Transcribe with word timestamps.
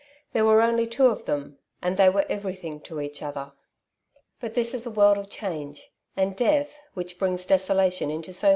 There 0.33 0.45
were 0.45 0.63
only 0.63 0.87
two 0.87 1.09
of 1.11 1.25
them, 1.25 1.59
and 1.79 1.95
they 1.95 2.09
were 2.09 2.25
everything 2.27 2.79
to 2.85 2.99
each 2.99 3.21
other. 3.21 3.51
But 4.39 4.55
this 4.55 4.73
is 4.73 4.87
a 4.87 4.91
world 4.91 5.19
of 5.19 5.29
change, 5.29 5.91
and 6.17 6.35
death, 6.35 6.73
which 6.95 7.19
brings 7.19 7.45
desolation 7.45 8.09
into 8.09 8.33
so 8.33 8.47
ma. 8.49 8.49